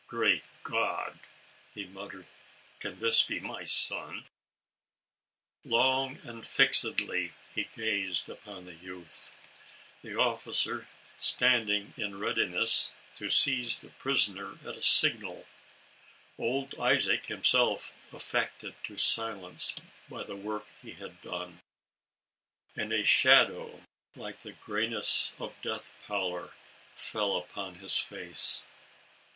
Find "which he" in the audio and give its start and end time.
20.81-20.99